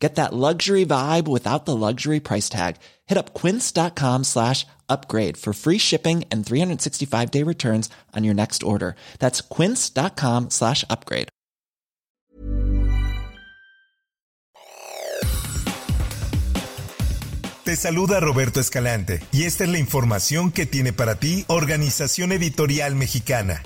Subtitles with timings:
[0.00, 2.76] Get that luxury vibe without the luxury price tag.
[3.06, 8.62] Hit up quince.com slash upgrade for free shipping and 365 day returns on your next
[8.62, 8.96] order.
[9.18, 11.28] That's quince.com slash upgrade.
[17.64, 22.96] Te saluda Roberto Escalante y esta es la información que tiene para ti Organización Editorial
[22.96, 23.62] Mexicana.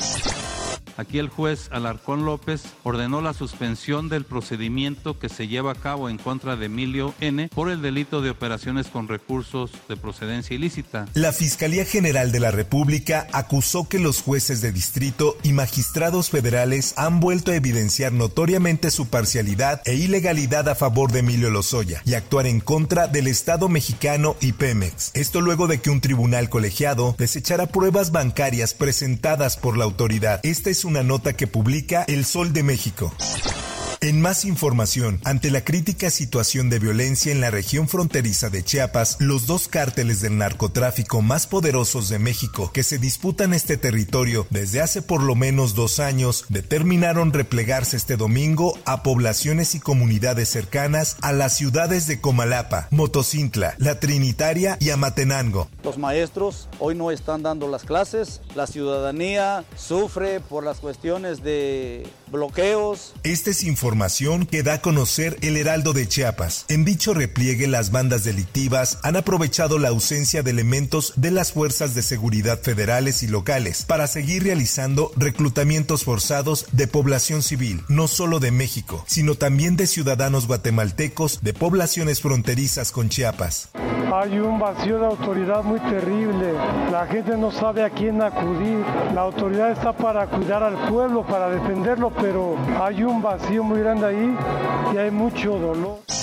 [0.97, 6.09] Aquí el juez Alarcón López ordenó la suspensión del procedimiento que se lleva a cabo
[6.09, 11.07] en contra de Emilio N por el delito de operaciones con recursos de procedencia ilícita.
[11.15, 16.95] La Fiscalía General de la República acusó que los jueces de distrito y magistrados federales
[16.97, 22.15] han vuelto a evidenciar notoriamente su parcialidad e ilegalidad a favor de Emilio Lozoya y
[22.15, 25.11] actuar en contra del Estado mexicano y Pemex.
[25.15, 30.41] Esto luego de que un tribunal colegiado desechara pruebas bancarias presentadas por la autoridad.
[30.43, 33.13] Esta es una nota que publica El Sol de México.
[34.05, 39.17] En más información, ante la crítica situación de violencia en la región fronteriza de Chiapas,
[39.19, 44.83] los dos cárteles del narcotráfico más poderosos de México que se disputan este territorio desde
[44.83, 51.17] hace por lo menos dos años determinaron replegarse este domingo a poblaciones y comunidades cercanas
[51.23, 55.71] a las ciudades de Comalapa, Motocintla, La Trinitaria y Amatenango.
[55.83, 62.07] Los maestros hoy no están dando las clases, la ciudadanía sufre por las cuestiones de
[62.35, 63.15] bloqueos.
[63.23, 66.67] Esta es información que da a conocer el Heraldo de Chiapas.
[66.69, 71.95] En dicho repliegue, las bandas delictivas han aprovechado la ausencia de elementos de las fuerzas
[71.95, 78.41] de seguridad federales y locales para seguir realizando reclutamientos forzados de población civil, no solo
[78.41, 83.71] de México, sino también de ciudadanos guatemaltecos de poblaciones fronterizas con Chiapas.
[84.17, 86.53] Hay un vacío de autoridad muy terrible.
[86.93, 88.79] La gente no sabe a quién acudir.
[89.13, 94.07] La autoridad está para cuidar al pueblo, para defenderlo, pero hay un vacío muy grande
[94.07, 94.39] ahí
[94.95, 96.14] y hay mucho dolor.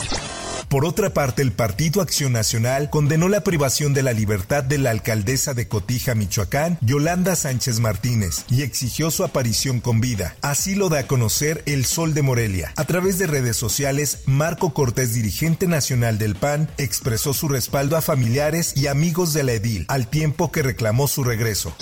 [0.72, 4.92] Por otra parte, el Partido Acción Nacional condenó la privación de la libertad de la
[4.92, 10.38] alcaldesa de Cotija, Michoacán, Yolanda Sánchez Martínez, y exigió su aparición con vida.
[10.42, 12.72] Así lo da a conocer El Sol de Morelia.
[12.78, 18.02] A través de redes sociales, Marco Cortés, dirigente nacional del PAN, expresó su respaldo a
[18.02, 21.76] familiares y amigos de la edil, al tiempo que reclamó su regreso.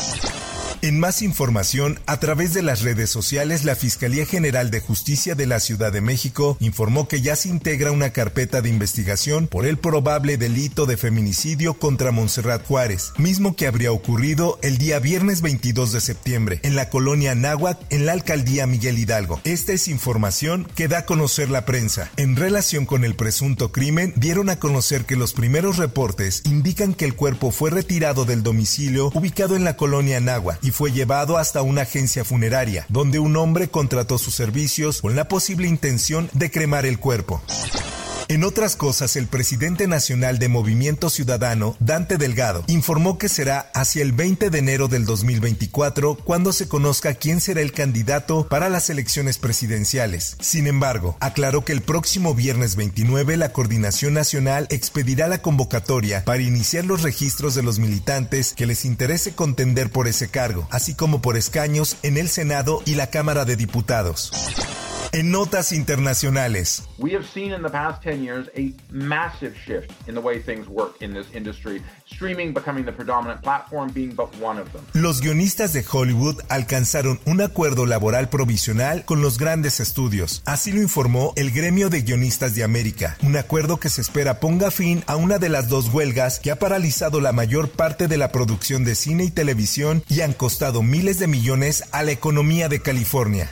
[0.81, 5.45] En más información, a través de las redes sociales, la Fiscalía General de Justicia de
[5.45, 9.78] la Ciudad de México informó que ya se integra una carpeta de investigación por el
[9.78, 15.91] probable delito de feminicidio contra Montserrat Juárez, mismo que habría ocurrido el día viernes 22
[15.91, 19.41] de septiembre en la colonia Náhuac, en la alcaldía Miguel Hidalgo.
[19.44, 22.09] Esta es información que da a conocer la prensa.
[22.16, 27.03] En relación con el presunto crimen, dieron a conocer que los primeros reportes indican que
[27.03, 31.63] el cuerpo fue retirado del domicilio ubicado en la colonia Náhuac y fue llevado hasta
[31.63, 36.85] una agencia funeraria, donde un hombre contrató sus servicios con la posible intención de cremar
[36.85, 37.41] el cuerpo.
[38.31, 44.03] En otras cosas, el presidente nacional de Movimiento Ciudadano, Dante Delgado, informó que será hacia
[44.03, 48.91] el 20 de enero del 2024 cuando se conozca quién será el candidato para las
[48.91, 50.38] elecciones presidenciales.
[50.41, 56.44] Sin embargo, aclaró que el próximo viernes 29 la Coordinación Nacional expedirá la convocatoria para
[56.44, 61.19] iniciar los registros de los militantes que les interese contender por ese cargo, así como
[61.19, 64.31] por escaños en el Senado y la Cámara de Diputados.
[65.12, 66.84] En notas internacionales.
[67.00, 70.68] We have seen in the past 10 years a massive shift in the way things
[70.68, 74.84] work in this industry, streaming becoming the predominant platform being but one of them.
[74.94, 80.44] Los guionistas de Hollywood alcanzaron un acuerdo laboral provisional con los grandes estudios.
[80.46, 84.69] Así lo informó el Gremio de Guionistas de América, un acuerdo que se espera ponga
[84.69, 88.31] fin a una de las dos huelgas que ha paralizado la mayor parte de la
[88.31, 92.81] producción de cine y televisión y han costado miles de millones a la economía de
[92.81, 93.50] California.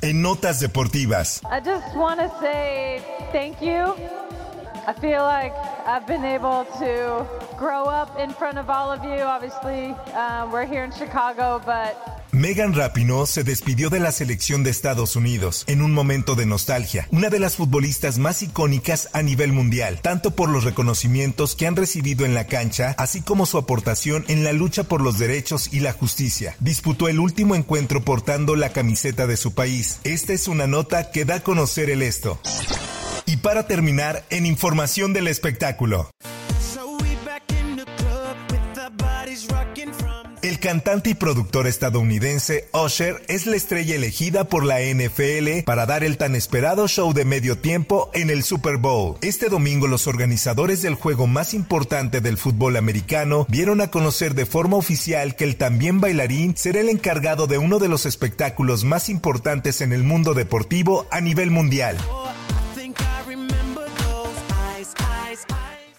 [0.00, 1.40] En notas deportivas.
[1.50, 3.02] I just want to say
[3.32, 3.96] thank you.
[4.86, 5.52] I feel like
[5.86, 7.26] I've been able to
[7.58, 9.20] grow up in front of all of you.
[9.20, 14.70] Obviously, uh, we're here in Chicago, but Megan Rapinoe se despidió de la selección de
[14.70, 19.52] Estados Unidos en un momento de nostalgia, una de las futbolistas más icónicas a nivel
[19.52, 24.24] mundial, tanto por los reconocimientos que han recibido en la cancha, así como su aportación
[24.28, 26.54] en la lucha por los derechos y la justicia.
[26.60, 30.00] Disputó el último encuentro portando la camiseta de su país.
[30.04, 32.40] Esta es una nota que da a conocer el esto.
[33.24, 36.10] Y para terminar, en información del espectáculo.
[40.58, 46.02] El cantante y productor estadounidense Usher es la estrella elegida por la NFL para dar
[46.02, 49.18] el tan esperado show de medio tiempo en el Super Bowl.
[49.22, 54.46] Este domingo los organizadores del juego más importante del fútbol americano vieron a conocer de
[54.46, 59.10] forma oficial que el también bailarín será el encargado de uno de los espectáculos más
[59.10, 61.96] importantes en el mundo deportivo a nivel mundial.